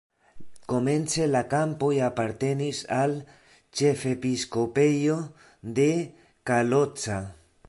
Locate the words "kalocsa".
6.53-7.25